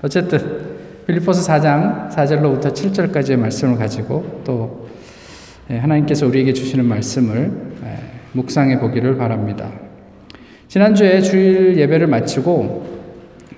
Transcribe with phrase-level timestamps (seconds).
[0.00, 4.86] 어쨌든 빌립보서 4장 4절로부터 7절까지의 말씀을 가지고 또
[5.70, 7.50] 예, 하나님께서 우리에게 주시는 말씀을
[7.82, 7.98] 예,
[8.32, 9.72] 묵상해 보기를 바랍니다.
[10.68, 12.86] 지난주에 주일 예배를 마치고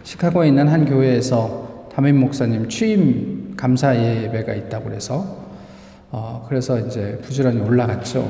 [0.03, 5.37] 시카고에 있는 한 교회에서 담임 목사님 취임 감사 예배가 있다고 그래서
[6.11, 8.27] 어 그래서 이제 부지런히 올라갔죠.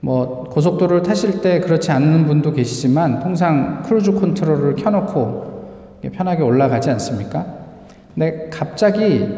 [0.00, 5.49] 뭐 고속도로를 타실 때 그렇지 않은 분도 계시지만 통상 cruise control을 켜놓고
[6.08, 7.46] 편하게 올라가지 않습니까?
[8.14, 9.28] 근데 갑자기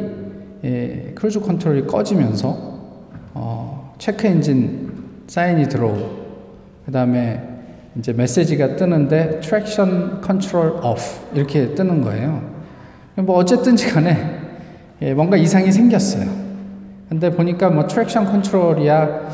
[0.65, 2.57] 예, cruise control이 꺼지면서
[3.35, 4.93] 어, check engine
[5.27, 6.23] sign이 들어오고
[6.87, 7.43] 그 다음에
[7.99, 11.03] 이제 메시지가 뜨는데 traction control off
[11.35, 12.43] 이렇게 뜨는 거예요.
[13.17, 14.41] 뭐 어쨌든지 간에
[15.03, 16.31] 예, 뭔가 이상이 생겼어요.
[17.09, 19.31] 근데 보니까 뭐 traction control이야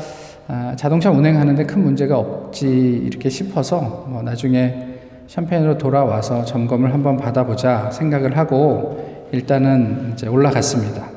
[0.47, 2.67] 아, 자동차 운행하는데 큰 문제가 없지
[3.05, 4.88] 이렇게 싶어서 뭐 나중에
[5.29, 11.07] 샴페인으로 돌아와서 점검을 한번 받아보자 생각을 하고 일단은 이제 올라갔습니다.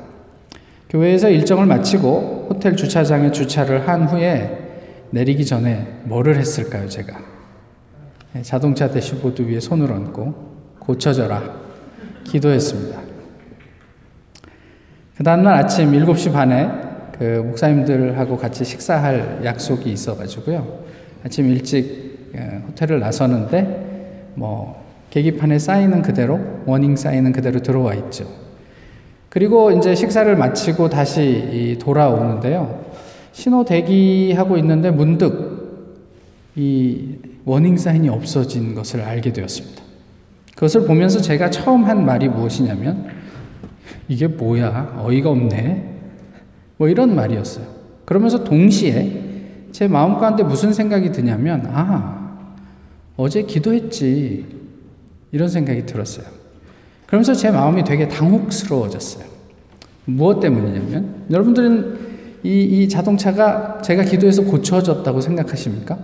[0.87, 4.59] 교회에서 일정을 마치고 호텔 주차장에 주차를 한 후에
[5.09, 7.17] 내리기 전에 뭐를 했을까요, 제가?
[8.33, 11.41] 네, 자동차 대시보드 위에 손을 얹고 고쳐져라
[12.23, 12.99] 기도했습니다.
[15.17, 16.69] 그 다음날 아침 7시 반에
[17.17, 20.83] 그 목사님들하고 같이 식사할 약속이 있어가지고요.
[21.25, 23.92] 아침 일찍 예, 호텔을 나서는데
[24.35, 28.25] 뭐 계기판에 쌓이는 그대로 워닝 쌓이는 그대로 들어와 있죠.
[29.29, 32.83] 그리고 이제 식사를 마치고 다시 돌아오는데요.
[33.31, 35.53] 신호 대기하고 있는데 문득
[36.55, 39.81] 이 워닝 사인이 없어진 것을 알게 되었습니다.
[40.55, 43.07] 그것을 보면서 제가 처음 한 말이 무엇이냐면
[44.07, 45.93] 이게 뭐야 어이가 없네
[46.77, 47.65] 뭐 이런 말이었어요.
[48.05, 49.21] 그러면서 동시에
[49.71, 52.22] 제 마음 가운데 무슨 생각이 드냐면 아
[53.17, 54.45] 어제 기도했지.
[55.31, 56.25] 이런 생각이 들었어요.
[57.07, 59.25] 그러면서 제 마음이 되게 당혹스러워졌어요.
[60.05, 61.99] 무엇 때문이냐면, 여러분들은
[62.43, 65.97] 이, 이 자동차가 제가 기도해서 고쳐졌다고 생각하십니까?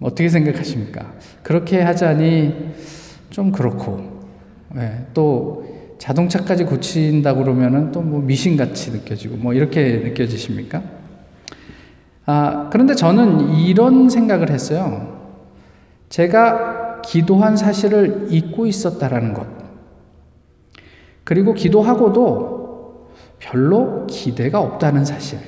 [0.00, 1.14] 어떻게 생각하십니까?
[1.42, 2.54] 그렇게 하자니
[3.30, 4.20] 좀 그렇고,
[4.74, 5.66] 네, 또
[5.98, 10.82] 자동차까지 고친다 그러면은 또 뭐 미신같이 느껴지고, 뭐 이렇게 느껴지십니까?
[12.26, 15.17] 아, 그런데 저는 이런 생각을 했어요.
[16.08, 19.46] 제가 기도한 사실을 잊고 있었다라는 것.
[21.24, 23.08] 그리고 기도하고도
[23.38, 25.38] 별로 기대가 없다는 사실.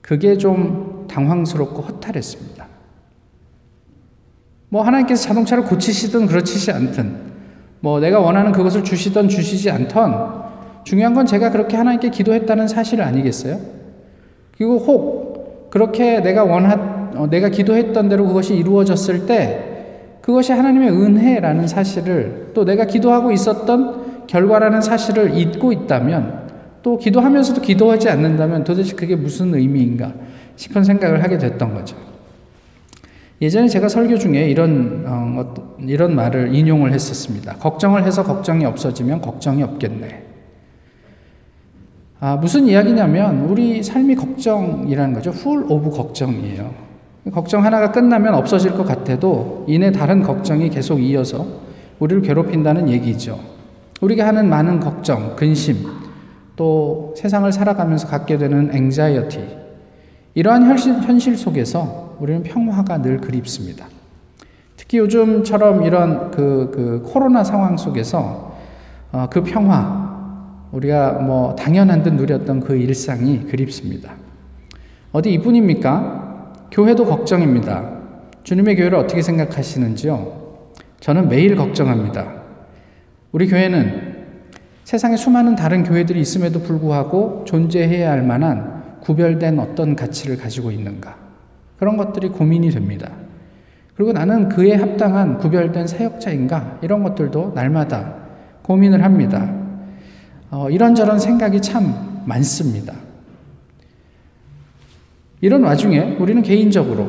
[0.00, 2.66] 그게 좀 당황스럽고 허탈했습니다.
[4.68, 7.32] 뭐 하나님께서 자동차를 고치시든 그렇지 않든,
[7.80, 10.42] 뭐 내가 원하는 그것을 주시든 주시지 않던,
[10.82, 13.60] 중요한 건 제가 그렇게 하나님께 기도했다는 사실 아니겠어요?
[14.56, 16.74] 그리고 혹 그렇게 내가 원하,
[17.16, 19.74] 어, 내가 기도했던 대로 그것이 이루어졌을 때
[20.20, 26.44] 그것이 하나님의 은혜라는 사실을 또 내가 기도하고 있었던 결과라는 사실을 잊고 있다면
[26.82, 30.12] 또 기도하면서도 기도하지 않는다면 도대체 그게 무슨 의미인가
[30.56, 31.96] 싶은 생각을 하게 됐던 거죠.
[33.42, 37.56] 예전에 제가 설교 중에 이런 어, 이런 말을 인용을 했었습니다.
[37.56, 40.24] 걱정을 해서 걱정이 없어지면 걱정이 없겠네.
[42.20, 45.32] 아, 무슨 이야기냐면 우리 삶이 걱정이라는 거죠.
[45.32, 46.83] full of 걱정이에요.
[47.32, 51.46] 걱정 하나가 끝나면 없어질 것 같아도 이내 다른 걱정이 계속 이어서
[51.98, 53.38] 우리를 괴롭힌다는 얘기죠.
[54.00, 55.86] 우리가 하는 많은 걱정, 근심,
[56.56, 59.64] 또 세상을 살아가면서 갖게 되는 앵자이어티.
[60.34, 63.86] 이러한 현실, 속에서 우리는 평화가 늘 그립습니다.
[64.76, 68.56] 특히 요즘처럼 이런 그, 그 코로나 상황 속에서
[69.12, 70.04] 어, 그 평화,
[70.72, 74.12] 우리가 뭐 당연한 듯 누렸던 그 일상이 그립습니다.
[75.12, 76.23] 어디 이뿐입니까?
[76.74, 77.88] 교회도 걱정입니다.
[78.42, 80.44] 주님의 교회를 어떻게 생각하시는지요?
[80.98, 82.26] 저는 매일 걱정합니다.
[83.30, 84.24] 우리 교회는
[84.82, 91.16] 세상에 수많은 다른 교회들이 있음에도 불구하고 존재해야 할 만한 구별된 어떤 가치를 가지고 있는가.
[91.78, 93.12] 그런 것들이 고민이 됩니다.
[93.94, 96.80] 그리고 나는 그에 합당한 구별된 사역자인가?
[96.82, 98.16] 이런 것들도 날마다
[98.62, 99.48] 고민을 합니다.
[100.50, 103.03] 어, 이런저런 생각이 참 많습니다.
[105.44, 107.06] 이런 와중에 우리는 개인적으로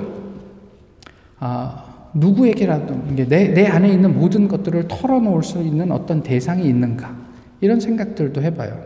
[1.40, 7.16] 아, 누구에게라도 내, 내 안에 있는 모든 것들을 털어놓을 수 있는 어떤 대상이 있는가
[7.62, 8.78] 이런 생각들도 해봐요.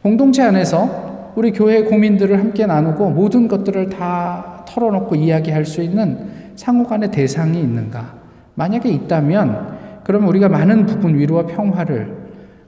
[0.00, 6.84] 공동체 안에서 우리 교회 고민들을 함께 나누고 모든 것들을 다 털어놓고 이야기할 수 있는 상호
[6.84, 8.14] 간의 대상이 있는가?
[8.54, 12.16] 만약에 있다면 그러면 우리가 많은 부분 위로와 평화를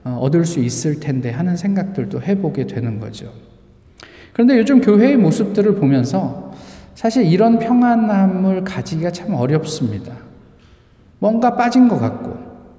[0.05, 3.33] 어, 얻을 수 있을 텐데 하는 생각들도 해보게 되는 거죠.
[4.33, 6.53] 그런데 요즘 교회의 모습들을 보면서
[6.95, 10.15] 사실 이런 평안함을 가지기가 참 어렵습니다.
[11.19, 12.37] 뭔가 빠진 것 같고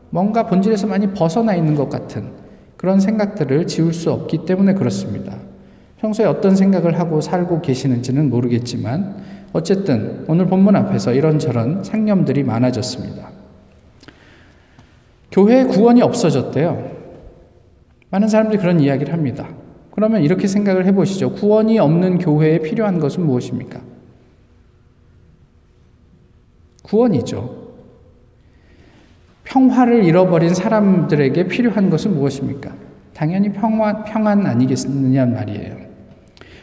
[0.10, 2.32] 뭔가 본질에서 많이 벗어나 있는 것 같은
[2.78, 5.38] 그런 생각들을 지울 수 없기 때문에 그렇습니다.
[6.00, 9.16] 평소에 어떤 생각을 하고 살고 계시는지는 모르겠지만
[9.54, 13.30] 어쨌든 오늘 본문 앞에서 이런저런 상념들이 많아졌습니다.
[15.32, 16.92] 교회 구원이 없어졌대요.
[18.10, 19.48] 많은 사람들이 그런 이야기를 합니다.
[19.94, 21.34] 그러면 이렇게 생각을 해보시죠.
[21.34, 23.80] 구원이 없는 교회에 필요한 것은 무엇입니까?
[26.82, 27.64] 구원이죠.
[29.44, 32.72] 평화를 잃어버린 사람들에게 필요한 것은 무엇입니까?
[33.14, 35.76] 당연히 평화, 평안 아니겠느냐 말이에요.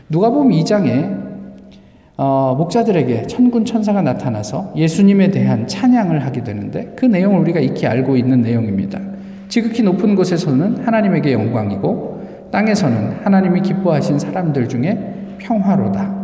[0.08, 1.30] 누가복음 2장에
[2.16, 8.16] 어, 목자들에게 천군 천사가 나타나서 예수님에 대한 찬양을 하게 되는데 그 내용을 우리가 익히 알고
[8.16, 9.00] 있는 내용입니다.
[9.48, 12.19] 지극히 높은 곳에서는 하나님에게 영광이고
[12.50, 16.20] 땅에서는 하나님이 기뻐하신 사람들 중에 평화로다.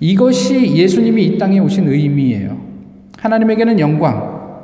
[0.00, 2.58] 이것이 예수님이 이 땅에 오신 의미예요.
[3.18, 4.60] 하나님에게는 영광,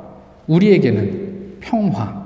[0.47, 2.19] 우리에게는 평화.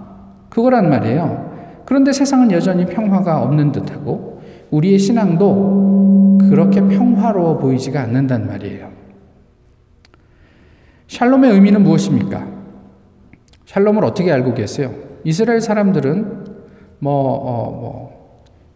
[0.49, 1.83] 그거란 말이에요.
[1.85, 4.41] 그런데 세상은 여전히 평화가 없는 듯하고
[4.71, 8.89] 우리의 신앙도 그렇게 평화로워 보이지가 않는단 말이에요.
[11.07, 12.47] 샬롬의 의미는 무엇입니까?
[13.65, 14.91] 샬롬을 어떻게 알고 계세요?
[15.23, 16.45] 이스라엘 사람들은
[16.99, 18.12] 뭐, 어, 뭐,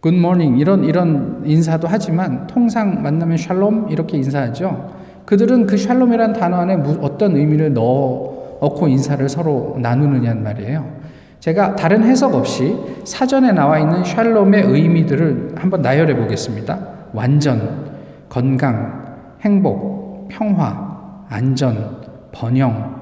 [0.00, 4.94] 굿모닝 이런, 이런 인사도 하지만 통상 만나면 샬롬 이렇게 인사하죠.
[5.24, 10.98] 그들은 그 샬롬이란 단어 안에 어떤 의미를 넣어, 넣고 인사를 서로 나누느냐는 말이에요.
[11.40, 16.78] 제가 다른 해석 없이 사전에 나와 있는 샬롬의 의미들을 한번 나열해 보겠습니다.
[17.12, 17.86] 완전,
[18.28, 22.00] 건강, 행복, 평화, 안전,
[22.32, 22.96] 번영,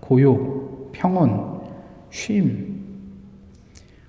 [0.00, 0.38] 고요,
[0.92, 1.60] 평온,
[2.10, 2.79] 쉼.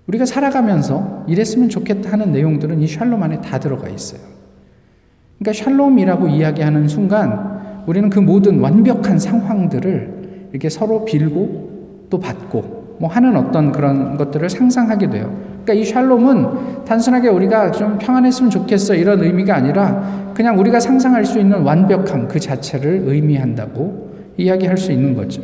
[0.07, 4.21] 우리가 살아가면서 이랬으면 좋겠다 하는 내용들은 이 샬롬 안에 다 들어가 있어요.
[5.39, 13.09] 그러니까 샬롬이라고 이야기하는 순간 우리는 그 모든 완벽한 상황들을 이렇게 서로 빌고 또 받고 뭐
[13.09, 15.35] 하는 어떤 그런 것들을 상상하게 돼요.
[15.63, 21.39] 그러니까 이 샬롬은 단순하게 우리가 좀 평안했으면 좋겠어 이런 의미가 아니라 그냥 우리가 상상할 수
[21.39, 25.41] 있는 완벽함 그 자체를 의미한다고 이야기할 수 있는 거죠.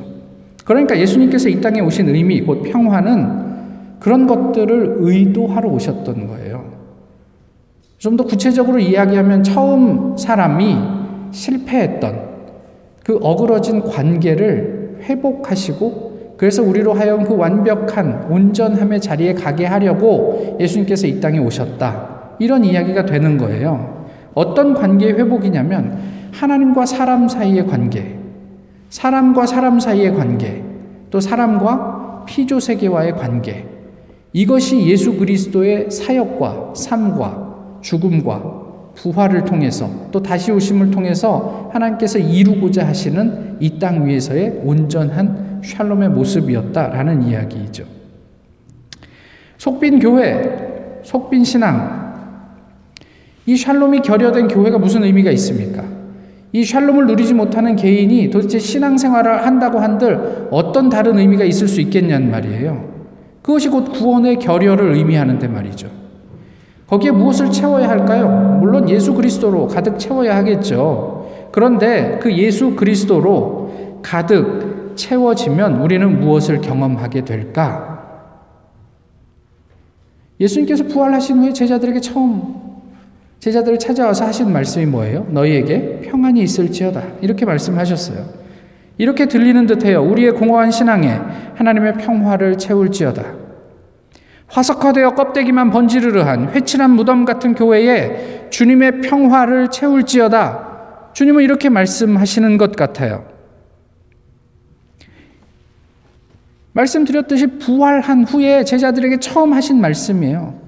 [0.65, 3.46] 그러니까 예수님께서 이 땅에 오신 의미, 곧 평화는
[3.99, 6.77] 그런 것들을 의도하러 오셨던 거예요.
[7.97, 10.77] 좀 더 구체적으로 이야기하면 처음 사람이
[11.31, 12.27] 실패했던
[13.03, 21.19] 그 어그러진 관계를 회복하시고 그래서 우리로 하여금 그 완벽한 온전함의 자리에 가게 하려고 예수님께서 이
[21.19, 22.35] 땅에 오셨다.
[22.39, 24.05] 이런 이야기가 되는 거예요.
[24.35, 25.97] 어떤 관계의 회복이냐면
[26.31, 28.19] 하나님과 사람 사이의 관계,
[28.89, 30.63] 사람과 사람 사이의 관계,
[31.09, 33.65] 또 사람과 피조 세계와의 관계.
[34.37, 43.57] 이것이 예수 그리스도의 사역과 삶과 죽음과 부활을 통해서 또 다시 오심을 통해서 하나님께서 이루고자 하시는
[43.59, 47.85] 이 땅 위에서의 온전한 샬롬의 모습이었다라는 이야기이죠.
[49.57, 52.13] 속빈 교회, 속빈 신앙.
[53.47, 55.83] 이 샬롬이 결여된 교회가 무슨 의미가 있습니까?
[56.51, 62.29] 이 샬롬을 누리지 못하는 개인이 도대체 신앙생활을 한다고 한들 어떤 다른 의미가 있을 수 있겠냐는
[62.29, 62.96] 말이에요.
[63.47, 65.89] 그것이 곧 구원의 결여를 의미하는데 말이죠.
[66.85, 68.57] 거기에 무엇을 채워야 할까요?
[68.59, 71.47] 물론 예수 그리스도로 가득 채워야 하겠죠.
[71.53, 78.33] 그런데 그 예수 그리스도로 가득 채워지면 우리는 무엇을 경험하게 될까?
[80.41, 82.53] 예수님께서 부활하신 후에 제자들에게 처음
[83.39, 85.25] 제자들을 찾아와서 하신 말씀이 뭐예요?
[85.29, 87.01] 너희에게 평안이 있을지어다.
[87.21, 88.25] 이렇게 말씀하셨어요.
[88.97, 90.01] 이렇게 들리는 듯해요.
[90.03, 91.19] 우리의 공허한 신앙에
[91.55, 93.35] 하나님의 평화를 채울지어다.
[94.47, 101.11] 화석화되어 껍데기만 번지르르한 회칠한 무덤 같은 교회에 주님의 평화를 채울지어다.
[101.13, 103.25] 주님은 이렇게 말씀하시는 것 같아요.
[106.73, 110.59] 말씀드렸듯이 부활한 후에 제자들에게 처음 하신 말씀이에요.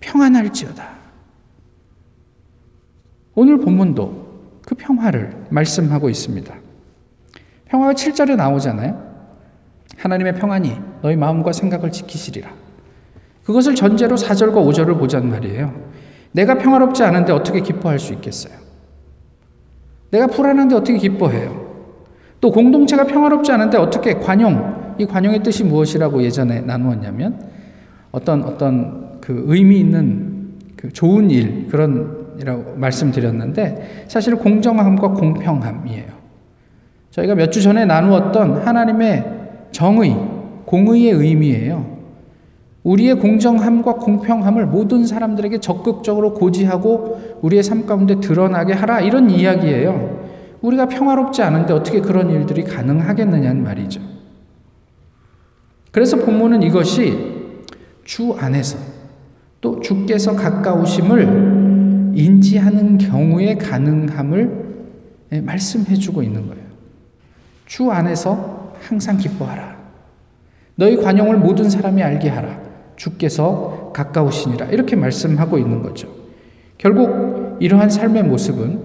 [0.00, 0.88] 평안할지어다.
[3.34, 4.26] 오늘 본문도
[4.66, 6.65] 그 평화를 말씀하고 있습니다.
[7.66, 9.06] 평화가 7절에 나오잖아요.
[9.98, 12.50] 하나님의 평안이 너희 마음과 생각을 지키시리라.
[13.44, 15.72] 그것을 전제로 4절과 5절을 보자는 말이에요.
[16.32, 18.54] 내가 평화롭지 않은데 어떻게 기뻐할 수 있겠어요?
[20.10, 21.66] 내가 불안한데 어떻게 기뻐해요?
[22.40, 27.40] 또 공동체가 평화롭지 않은데 어떻게 관용, 이 관용의 뜻이 무엇이라고 예전에 나누었냐면
[28.12, 36.15] 어떤 어떤 그 의미 있는 그 좋은 일 그런 이라고 말씀드렸는데 사실 공정함과 공평함이에요.
[37.16, 39.24] 저희가 몇 주 전에 나누었던 하나님의
[39.72, 40.14] 정의,
[40.66, 41.96] 공의의 의미예요.
[42.82, 50.26] 우리의 공정함과 공평함을 모든 사람들에게 적극적으로 고지하고 우리의 삶 가운데 드러나게 하라 이런 이야기예요.
[50.60, 54.00] 우리가 평화롭지 않은데 어떻게 그런 일들이 가능하겠느냐는 말이죠.
[55.90, 57.16] 그래서 본문은 이것이
[58.04, 58.78] 주 안에서
[59.60, 64.66] 또 주께서 가까우심을 인지하는 경우에 가능함을
[65.32, 66.65] 예, 말씀해 주고 있는 거예요.
[67.66, 69.76] 주 안에서 항상 기뻐하라.
[70.76, 72.60] 너희 관용을 모든 사람이 알게 하라.
[72.96, 74.66] 주께서 가까우시니라.
[74.66, 76.08] 이렇게 말씀하고 있는 거죠.
[76.78, 78.80] 결국 이러한 삶의 모습은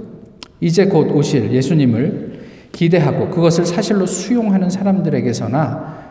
[0.60, 6.02] 이제 곧 오실 예수님을 기대하고 그것을 사실로 수용하는 사람들에게서나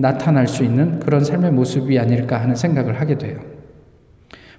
[0.00, 3.38] 나타날 수 있는 그런 삶의 모습이 아닐까 하는 생각을 하게 돼요.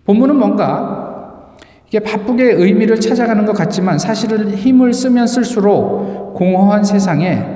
[0.06, 1.56] 본문은 뭔가
[1.88, 7.53] 이게 바쁘게 의미를 찾아가는 것 같지만 사실은 힘을 쓰면 쓸수록 공허한 세상에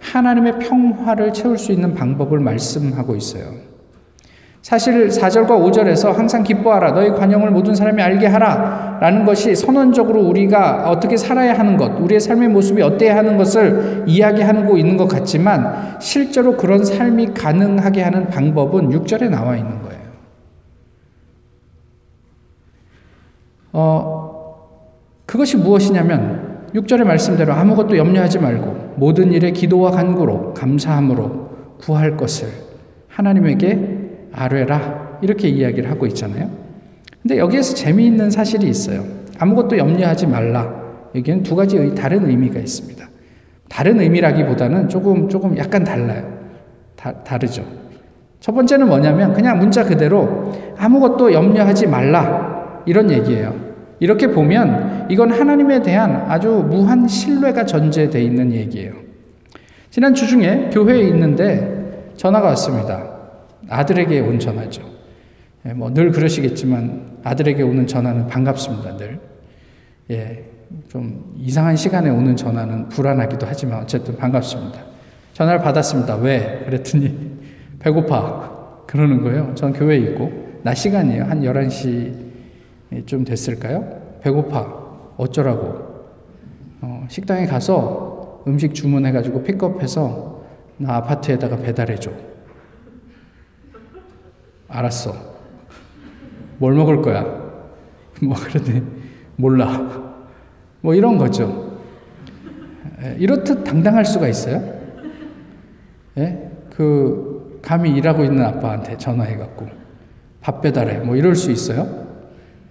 [0.00, 3.70] 하나님의 평화를 채울 수 있는 방법을 말씀하고 있어요.
[4.62, 6.92] 사실 4절과 5절에서 항상 기뻐하라.
[6.92, 8.98] 너희 관용을 모든 사람이 알게 하라.
[9.00, 14.76] 라는 것이 선언적으로 우리가 어떻게 살아야 하는 것, 우리의 삶의 모습이 어때야 하는 것을 이야기하고
[14.76, 20.00] 있는 것 같지만 실제로 그런 삶이 가능하게 하는 방법은 6절에 나와 있는 거예요.
[23.72, 24.68] 어,
[25.24, 31.50] 그것이 무엇이냐면 6절의 말씀대로 아무것도 염려하지 말고 모든 일에 기도와 간구로 감사함으로
[31.80, 32.48] 구할 것을
[33.08, 36.48] 하나님에게 아뢰라 이렇게 이야기를 하고 있잖아요.
[37.22, 39.04] 근데 여기에서 재미있는 사실이 있어요.
[39.38, 40.80] 아무것도 염려하지 말라.
[41.14, 43.08] 여기는 두 가지 다른 의미가 있습니다.
[43.68, 46.24] 다른 의미라기보다는 조금 조금 약간 달라요.
[46.96, 47.64] 다, 다르죠.
[48.40, 53.69] 첫 번째는 뭐냐면 그냥 문자 그대로 아무것도 염려하지 말라 이런 얘기예요.
[54.00, 58.94] 이렇게 보면 이건 하나님에 대한 아주 무한 신뢰가 전제되어 있는 얘기예요.
[59.90, 63.10] 지난 주 중에 교회에 있는데 전화가 왔습니다.
[63.68, 64.82] 아들에게 온 전화죠.
[65.66, 68.96] 예, 뭐늘 그러시겠지만 아들에게 오는 전화는 반갑습니다.
[68.96, 69.20] 늘.
[70.10, 70.44] 예,
[70.88, 74.80] 좀 이상한 시간에 오는 전화는 불안하기도 하지만 어쨌든 반갑습니다.
[75.34, 76.16] 전화를 받았습니다.
[76.16, 76.62] 왜?
[76.64, 77.38] 그랬더니
[77.78, 78.58] 배고파.
[78.86, 79.52] 그러는 거예요.
[79.54, 81.24] 전 교회에 있고 낮 시간이에요.
[81.24, 82.29] 한 11시
[83.06, 84.18] 좀 됐을까요?
[84.20, 84.60] 배고파.
[85.16, 85.90] 어쩌라고.
[86.82, 90.42] 어, 식당에 가서 음식 주문해가지고 픽업해서
[90.78, 92.10] 나 아파트에다가 배달해줘.
[94.68, 95.14] 알았어.
[96.58, 97.22] 뭘 먹을 거야?
[98.22, 98.82] 뭐 그러더니
[99.36, 100.14] 몰라.
[100.80, 101.78] 뭐 이런 거죠.
[103.18, 104.62] 이렇듯 당당할 수가 있어요?
[106.18, 106.50] 예?
[106.70, 109.68] 그 감히 일하고 있는 아빠한테 전화해 갖고
[110.40, 112.09] 밥 배달해 뭐 이럴 수 있어요?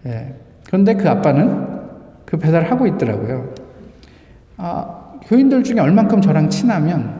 [0.05, 0.33] 예.
[0.67, 1.67] 그런데 그 아빠는
[2.25, 3.53] 그 배달하고 있더라고요.
[4.57, 7.19] 아, 교인들 중에 얼만큼 저랑 친하면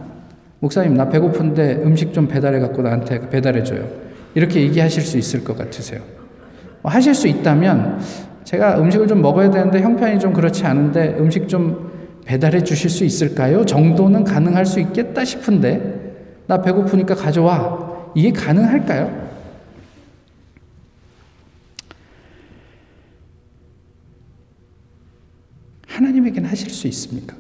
[0.59, 3.87] 목사님 나 배고픈데 음식 좀 배달해 갖고 나한테 배달해 줘요.
[4.35, 6.01] 이렇게 얘기하실 수 있을 것 같으세요?
[6.81, 7.99] 뭐 하실 수 있다면
[8.43, 11.89] 제가 음식을 좀 먹어야 되는데 형편이 좀 그렇지 않은데 음식 좀
[12.25, 13.65] 배달해 주실 수 있을까요?
[13.65, 18.11] 정도는 가능할 수 있겠다 싶은데 나 배고프니까 가져와.
[18.15, 19.28] 이게 가능할까요?
[25.99, 27.35] 하나님에게는 하실 수 있습니까?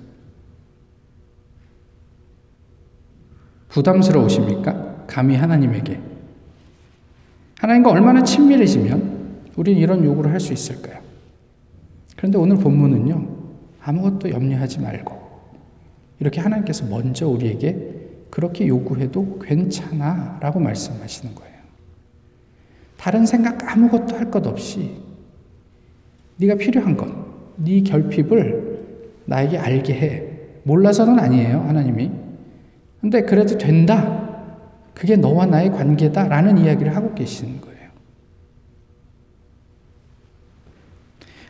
[3.69, 5.05] 부담스러우십니까?
[5.07, 5.99] 감히 하나님에게.
[7.59, 9.19] 하나님과 얼마나 친밀해지면
[9.55, 10.99] 우리는 이런 요구를 할 수 있을까요?
[12.15, 13.37] 그런데 오늘 본문은요,
[13.81, 15.17] 아무것도 염려하지 말고,
[16.19, 17.95] 이렇게 하나님께서 먼저 우리에게
[18.29, 21.49] 그렇게 요구해도 괜찮아 라고 말씀하시는 거예요.
[22.97, 24.97] 다른 생각 아무것도 할 것 없이
[26.37, 27.07] 네가 필요한 것,
[27.63, 28.79] 네 결핍을
[29.25, 30.23] 나에게 알게 해.
[30.63, 32.11] 몰라서는 아니에요, 하나님이.
[33.01, 34.27] 근데 그래도 된다.
[34.93, 37.89] 그게 너와 나의 관계다 라는 이야기를 하고 계시는 거예요.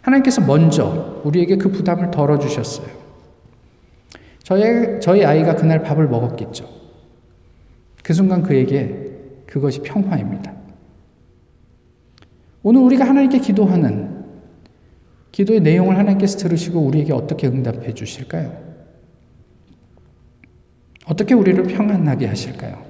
[0.01, 2.87] 하나님께서 먼저 우리에게 그 부담을 덜어주셨어요.
[4.43, 6.67] 저의, 저희 아이가 그날 밥을 먹었겠죠.
[8.03, 9.11] 그 순간 그에게
[9.45, 10.53] 그것이 평화입니다.
[12.63, 14.08] 오늘 우리가 하나님께 기도하는
[15.31, 18.51] 기도의 내용을 하나님께서 들으시고 우리에게 어떻게 응답해 주실까요?
[21.05, 22.83] 어떻게 우리를 평안하게 하실까요?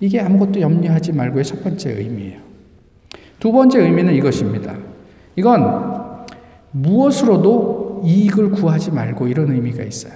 [0.00, 2.40] 이게 아무것도 염려하지 말고의 첫 번째 의미예요.
[3.38, 4.76] 두 번째 의미는 이것입니다.
[5.36, 6.26] 이건
[6.72, 10.14] 무엇으로도 이익을 구하지 말고 이런 의미가 있어요.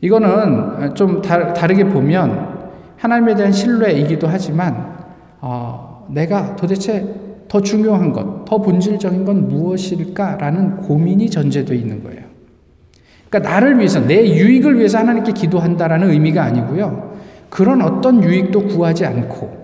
[0.00, 5.06] 이거는 좀 다르게 보면 하나님에 대한 신뢰이기도 하지만
[5.40, 7.21] 어, 내가 도대체
[7.52, 12.22] 더 중요한 것, 더 본질적인 건 무엇일까라는 고민이 전제되어 있는 거예요.
[13.28, 17.12] 그러니까 나를 위해서, 내 유익을 위해서 하나님께 기도한다라는 의미가 아니고요.
[17.50, 19.54] 그런 어떤 유익도 구하지 않고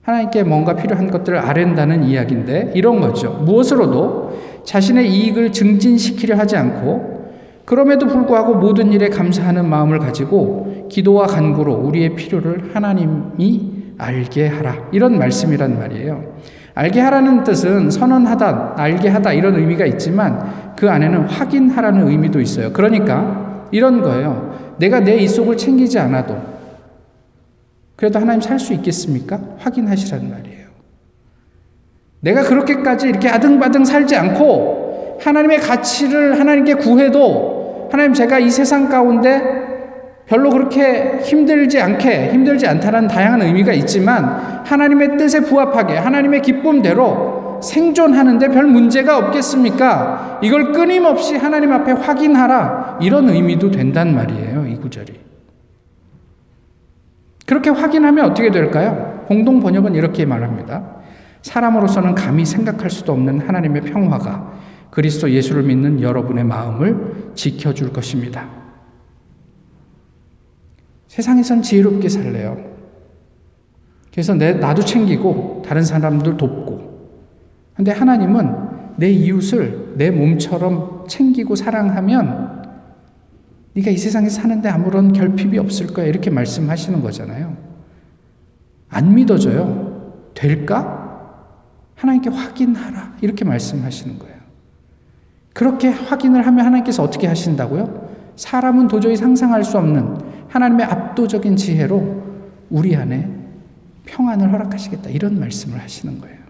[0.00, 3.32] 하나님께 뭔가 필요한 것들을 아랜다는 이야기인데 이런 거죠.
[3.44, 7.28] 무엇으로도 자신의 이익을 증진시키려 하지 않고
[7.66, 14.88] 그럼에도 불구하고 모든 일에 감사하는 마음을 가지고 기도와 간구로 우리의 필요를 하나님이 알게 하라.
[14.92, 16.40] 이런 말씀이란 말이에요.
[16.80, 22.72] 알게 하라는 뜻은 선언하다, 알게 하다 이런 의미가 있지만 그 안에는 확인하라는 의미도 있어요.
[22.72, 24.74] 그러니까 이런 거예요.
[24.78, 26.38] 내가 내 이속을 챙기지 않아도
[27.96, 29.38] 그래도 하나님 살 수 있겠습니까?
[29.58, 30.68] 확인하시라는 말이에요.
[32.20, 39.69] 내가 그렇게까지 이렇게 아등바등 살지 않고 하나님의 가치를 하나님께 구해도 하나님 제가 이 세상 가운데
[40.30, 48.48] 별로 그렇게 힘들지 않게, 힘들지 않다는 다양한 의미가 있지만 하나님의 뜻에 부합하게, 하나님의 기쁨대로 생존하는데
[48.50, 50.38] 별 문제가 없겠습니까?
[50.40, 52.98] 이걸 끊임없이 하나님 앞에 확인하라.
[53.02, 55.18] 이런 의미도 된단 말이에요, 이 구절이.
[57.44, 59.24] 그렇게 확인하면 어떻게 될까요?
[59.26, 60.84] 공동 번역은 이렇게 말합니다.
[61.42, 64.52] 사람으로서는 감히 생각할 수도 없는 하나님의 평화가
[64.92, 68.59] 그리스도 예수를 믿는 여러분의 마음을 지켜줄 것입니다.
[71.20, 72.56] 세상에선 지혜롭게 살래요.
[74.10, 76.90] 그래서 내, 나도 챙기고 다른 사람들 돕고.
[77.76, 82.60] 근데 하나님은 내 이웃을 내 몸처럼 챙기고 사랑하면
[83.74, 86.06] 네가 이 세상에 사는데 아무런 결핍이 없을 거야.
[86.06, 87.56] 이렇게 말씀하시는 거잖아요.
[88.88, 90.32] 안 믿어져요.
[90.34, 90.98] 될까?
[91.94, 93.16] 하나님께 확인하라.
[93.20, 94.36] 이렇게 말씀하시는 거예요.
[95.52, 98.08] 그렇게 확인을 하면 하나님께서 어떻게 하신다고요?
[98.36, 102.22] 사람은 도저히 상상할 수 없는 하나님의 압도적인 지혜로
[102.70, 103.28] 우리 안에
[104.04, 105.10] 평안을 허락하시겠다.
[105.10, 106.40] 이런 말씀을 하시는 거예요.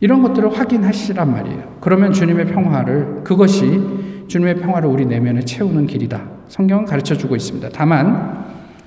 [0.00, 1.76] 이런 것들을 확인하시란 말이에요.
[1.82, 3.80] 그러면 주님의 평화를, 그것이
[4.28, 6.26] 주님의 평화를 우리 내면에 채우는 길이다.
[6.48, 7.68] 성경은 가르쳐 주고 있습니다.
[7.74, 8.46] 다만,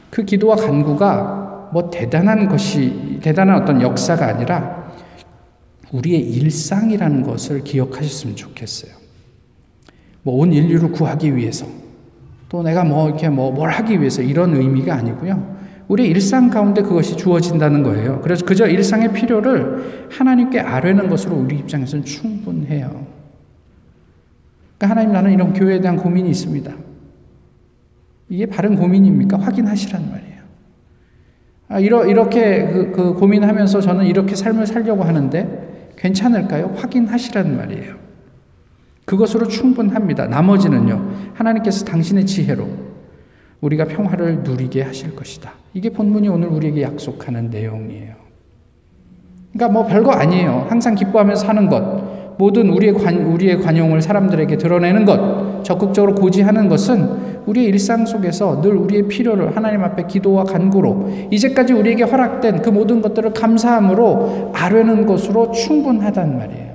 [0.10, 4.92] 그 기도와 간구가 뭐 대단한 것이, 대단한 어떤 역사가 아니라
[5.92, 9.03] 우리의 일상이라는 것을 기억하셨으면 좋겠어요.
[10.24, 11.66] 뭐 온 인류를 구하기 위해서
[12.50, 15.54] 또 내가 뭐 이렇게 뭐 뭘 하기 위해서 이런 의미가 아니고요.
[15.88, 18.22] 우리 일상 가운데 그것이 주어진다는 거예요.
[18.22, 23.06] 그래서 그저 일상의 필요를 하나님께 아뢰는 것으로 우리 입장에서는 충분해요.
[24.78, 26.74] 그러니까 하나님 나는 이런 교회에 대한 고민이 있습니다.
[28.30, 29.38] 이게 바른 고민입니까?
[29.38, 30.34] 확인하시란 말이에요.
[31.68, 36.74] 아, 이러, 이렇게 그, 그 고민하면서 저는 이렇게 삶을 살려고 하는데 괜찮을까요?
[36.78, 37.96] 확인하시란 말이에요.
[39.06, 40.28] 그것으로 충분합니다.
[40.28, 42.68] 나머지는요, 하나님께서 당신의 지혜로
[43.62, 45.54] 우리가 평화를 누리게 하실 것이다.
[45.74, 48.16] 이게 본문이 오늘 우리에게 약속하는 내용이에요.
[49.54, 50.66] 그러니까 뭐 별거 아니에요.
[50.70, 57.44] 항상 기뻐하며 사는 것, 모든 우리의 관, 우리의 관용을 사람들에게 드러내는 것, 적극적으로 고지하는 것은
[57.46, 63.02] 우리의 일상 속에서 늘 우리의 필요를 하나님 앞에 기도와 간구로 이제까지 우리에게 허락된 그 모든
[63.02, 66.73] 것들을 감사함으로 아뢰는 것으로 충분하단 말이에요.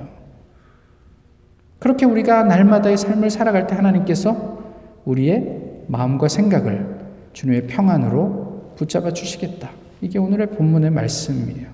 [1.79, 4.59] 그렇게 우리가 날마다의 삶을 살아갈 때 하나님께서
[5.05, 6.99] 우리의 마음과 생각을
[7.33, 9.69] 주님의 평안으로 붙잡아 주시겠다.
[10.01, 11.67] 이게 오늘의 본문의 말씀이에요.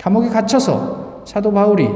[0.00, 1.86] 감옥에 갇혀서 사도 바울이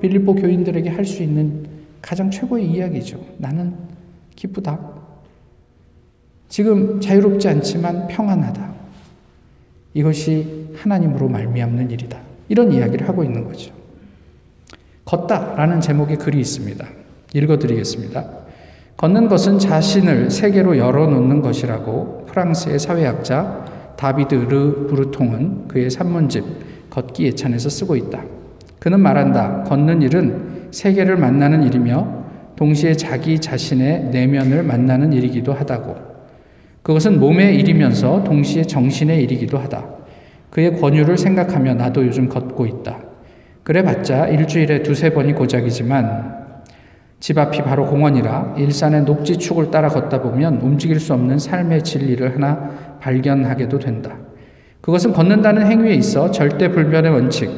[0.00, 1.66] 빌립보 교인들에게 할 수 있는
[2.00, 3.18] 가장 최고의 이야기죠.
[3.38, 3.74] 나는
[4.34, 4.78] 기쁘다.
[6.48, 8.70] 지금 자유롭지 않지만 평안하다.
[9.94, 12.18] 이것이 하나님으로 말미암는 일이다.
[12.48, 13.72] 이런 이야기를 하고 있는 거죠.
[15.10, 16.86] 걷다라는 제목의 글이 있습니다.
[17.34, 18.24] 읽어드리겠습니다.
[18.96, 23.64] 걷는 것은 자신을 세계로 열어놓는 것이라고 프랑스의 사회학자
[23.96, 26.44] 다비드 르 브루통은 그의 산문집
[26.90, 28.22] 걷기 예찬에서 쓰고 있다.
[28.78, 29.64] 그는 말한다.
[29.64, 32.20] 걷는 일은 세계를 만나는 일이며
[32.54, 35.96] 동시에 자기 자신의 내면을 만나는 일이기도 하다고.
[36.82, 39.86] 그것은 몸의 일이면서 동시에 정신의 일이기도 하다.
[40.50, 43.09] 그의 권유를 생각하며 나도 요즘 걷고 있다.
[43.70, 46.34] 그래봤자 일주일에 두세 번이 고작이지만
[47.20, 52.98] 집 앞이 바로 공원이라 일산의 녹지축을 따라 걷다 보면 움직일 수 없는 삶의 진리를 하나
[52.98, 54.16] 발견하게도 된다.
[54.80, 57.48] 그것은 걷는다는 행위에 있어 절대 불변의 원칙,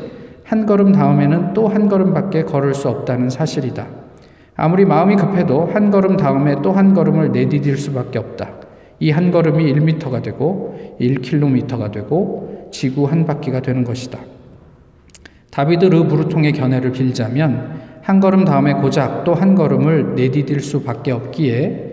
[0.44, 3.87] 한 걸음 다음에는 또 한 걸음밖에 걸을 수 없다는 사실이다.
[4.55, 8.51] 아무리 마음이 급해도 한 걸음 다음에 또 한 걸음을 내디딜 수밖에 없다.
[9.01, 14.18] 이 한 걸음이 1미터가 되고 1킬로미터가 되고 지구 한 바퀴가 되는 것이다.
[15.53, 21.93] 다비드 르브루통의 견해를 빌자면 한 걸음 다음에 고작 또 한 걸음을 내디딜 수밖에 없기에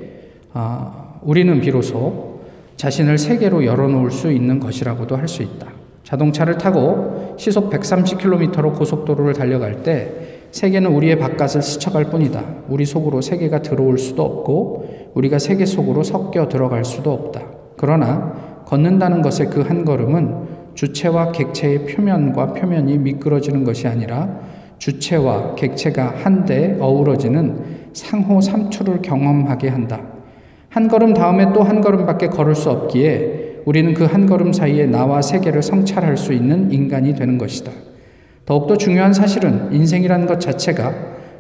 [0.54, 2.40] 어, 우리는 비로소
[2.78, 5.68] 자신을 세계로 열어놓을 수 있는 것이라고도 할 수 있다.
[6.06, 12.42] 자동차를 타고 시속 130km로 고속도로를 달려갈 때 세계는 우리의 바깥을 스쳐갈 뿐이다.
[12.70, 17.42] 우리 속으로 세계가 들어올 수도 없고 우리가 세계 속으로 섞여 들어갈 수도 없다.
[17.76, 24.40] 그러나 걷는다는 것의 그 한 걸음은 주체와 객체의 표면과 표면이 미끄러지는 것이 아니라
[24.78, 30.02] 주체와 객체가 한데 어우러지는 상호 삼투를 경험하게 한다.
[30.70, 35.22] 한 걸음 다음에 또 한 걸음밖에 걸을 수 없기에 우리는 그 한 걸음 사이에 나와
[35.22, 37.74] 세계를 성찰할 수 있는 인간이 되는 것이다.
[38.46, 40.94] 더욱더 중요한 사실은 인생이라는 것 자체가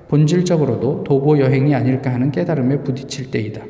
[0.10, 3.62] 본질적으로도 도보 여행이 아닐까 하는 깨달음에 부딪힐 때이다.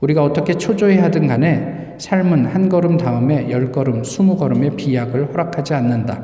[0.00, 5.74] 우리가 어떻게 초조해 하든 간에 삶은 한 걸음 다음에 열 걸음, 스무 걸음의 비약을 허락하지
[5.74, 6.22] 않는다.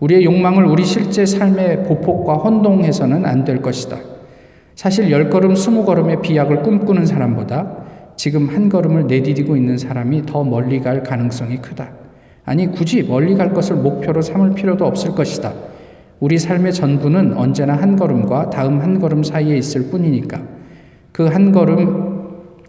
[0.00, 3.96] 우리의 욕망을 우리 실제 삶의 보폭과 혼동해서는 안 될 것이다.
[4.74, 7.76] 사실 열 걸음, 스무 걸음의 비약을 꿈꾸는 사람보다
[8.16, 11.90] 지금 한 걸음을 내디디고 있는 사람이 더 멀리 갈 가능성이 크다.
[12.44, 15.52] 아니, 굳이 멀리 갈 것을 목표로 삼을 필요도 없을 것이다.
[16.20, 20.40] 우리 삶의 전부는 언제나 한 걸음과 다음 한 걸음 사이에 있을 뿐이니까
[21.12, 22.05] 그 한 걸음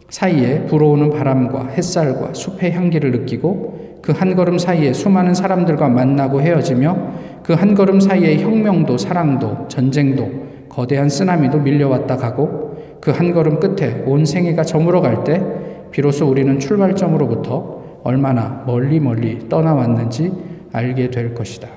[0.09, 7.41] 사이에 불어오는 바람과 햇살과 숲의 향기를 느끼고 그 한 걸음 사이에 수많은 사람들과 만나고 헤어지며
[7.43, 14.03] 그 한 걸음 사이에 혁명도 사랑도 전쟁도 거대한 쓰나미도 밀려왔다 가고 그 한 걸음 끝에
[14.05, 15.43] 온 생애가 저물어 갈 때
[15.91, 20.31] 비로소 우리는 출발점으로부터 얼마나 멀리 멀리 떠나왔는지
[20.71, 21.67] 알게 될 것이다.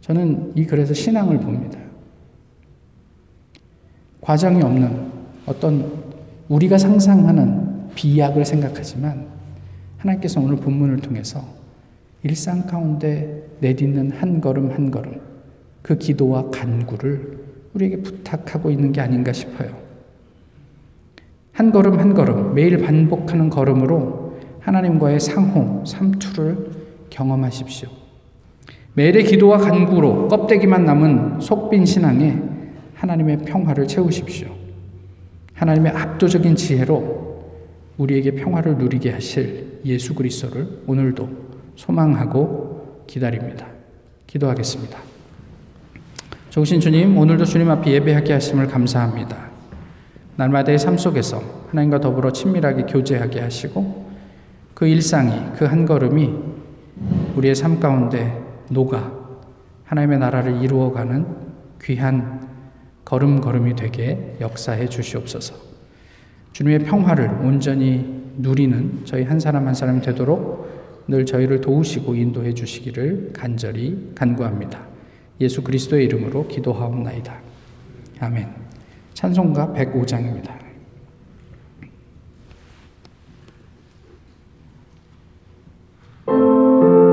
[0.00, 1.78] 저는 이 글에서 신앙을 봅니다.
[4.20, 5.10] 과정이 없는
[5.46, 6.07] 어떤
[6.48, 9.26] 우리가 상상하는 비약을 생각하지만
[9.98, 11.44] 하나님께서 오늘 본문을 통해서
[12.22, 15.20] 일상 가운데 내딛는 한 걸음 한 걸음
[15.82, 17.38] 그 기도와 간구를
[17.74, 19.76] 우리에게 부탁하고 있는 게 아닌가 싶어요.
[21.52, 26.70] 한 걸음 한 걸음 매일 반복하는 걸음으로 하나님과의 상호, 삼투를
[27.10, 27.88] 경험하십시오.
[28.94, 32.36] 매일의 기도와 간구로 껍데기만 남은 속빈 신앙에
[32.94, 34.57] 하나님의 평화를 채우십시오.
[35.58, 37.44] 하나님의 압도적인 지혜로
[37.98, 41.28] 우리에게 평화를 누리게 하실 예수 그리스도를 오늘도
[41.74, 43.66] 소망하고 기다립니다.
[44.26, 44.98] 기도하겠습니다.
[46.50, 49.48] 좋으신 주님, 오늘도 주님 앞에 예배하게 하심을 감사합니다.
[50.36, 54.08] 날마다의 삶 속에서 하나님과 더불어 친밀하게 교제하게 하시고
[54.74, 56.32] 그 일상이 그 한 걸음이
[57.36, 58.40] 우리의 삶 가운데
[58.70, 59.12] 녹아
[59.84, 61.26] 하나님의 나라를 이루어가는
[61.82, 62.47] 귀한
[63.08, 65.54] 걸음걸음이 되게 역사해 주시옵소서.
[66.52, 68.04] 주님의 평화를 온전히
[68.36, 74.86] 누리는 저희 한 사람 한 사람이 되도록 늘 저희를 도우시고 인도해 주시기를 간절히 간구합니다.
[75.40, 77.34] 예수 그리스도의 이름으로 기도하옵나이다.
[78.20, 78.46] 아멘.
[79.14, 80.67] 찬송가 105장입니다.